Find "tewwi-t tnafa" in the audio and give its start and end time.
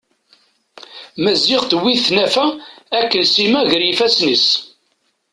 1.65-2.45